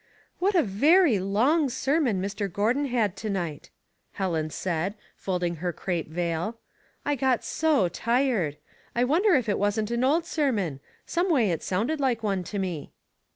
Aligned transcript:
'* 0.21 0.39
What 0.39 0.55
a 0.55 0.63
very 0.63 1.19
long 1.19 1.69
sermon 1.69 2.19
Mr. 2.19 2.51
Gordon 2.51 2.85
had 2.85 3.15
to 3.17 3.29
night!" 3.29 3.69
Helen 4.13 4.49
said, 4.49 4.95
folding 5.15 5.57
her 5.57 5.71
crape 5.71 6.07
vail. 6.09 6.57
'* 6.81 7.05
I 7.05 7.13
got 7.13 7.43
so 7.43 7.87
tired. 7.87 8.57
I 8.95 9.03
wonder 9.03 9.35
if 9.35 9.47
it 9.47 9.59
wasn't 9.59 9.91
an 9.91 10.03
old 10.03 10.25
sermon? 10.25 10.79
Someway 11.05 11.49
it 11.51 11.61
sounded 11.61 11.99
like 11.99 12.23
one 12.23 12.43
to 12.45 12.57
me." 12.57 12.93